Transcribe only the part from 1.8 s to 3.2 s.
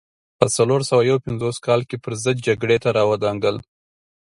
کې پرضد جګړې ته را